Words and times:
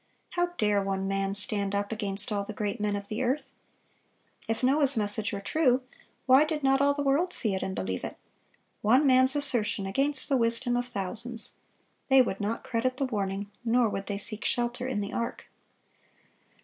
How 0.31 0.47
dare 0.57 0.81
one 0.81 1.07
man 1.07 1.35
stand 1.35 1.75
up 1.75 1.91
against 1.91 2.31
all 2.31 2.43
the 2.43 2.53
great 2.55 2.79
men 2.81 2.95
of 2.95 3.07
the 3.07 3.21
earth? 3.21 3.51
If 4.47 4.63
Noah's 4.63 4.97
message 4.97 5.31
were 5.31 5.39
true, 5.41 5.83
why 6.25 6.43
did 6.43 6.63
not 6.63 6.81
all 6.81 6.95
the 6.95 7.03
world 7.03 7.33
see 7.33 7.53
it 7.53 7.61
and 7.61 7.75
believe 7.75 8.03
it? 8.03 8.17
One 8.81 9.05
man's 9.05 9.35
assertion 9.35 9.85
against 9.85 10.27
the 10.27 10.37
wisdom 10.37 10.75
of 10.75 10.87
thousands! 10.87 11.53
They 12.09 12.19
would 12.23 12.39
not 12.41 12.63
credit 12.63 12.97
the 12.97 13.05
warning, 13.05 13.51
nor 13.63 13.89
would 13.89 14.07
they 14.07 14.17
seek 14.17 14.43
shelter 14.43 14.87
in 14.87 15.01
the 15.01 15.13
ark. 15.13 15.47